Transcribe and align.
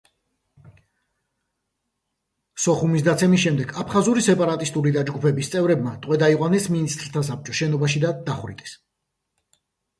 სოხუმის 2.63 3.05
დაცემის 3.09 3.43
შემდეგ 3.45 3.75
აფხაზური 3.85 4.25
სეპარატისტული 4.29 4.95
დაჯგუფების 4.97 5.53
წევრებმა 5.57 5.95
ტყვედ 6.07 6.27
აიყვანეს 6.31 6.69
მინისტრთა 6.79 7.27
საბჭოს 7.31 7.63
შენობიდან 7.63 8.05
და 8.11 8.15
დახვრიტეს. 8.33 8.77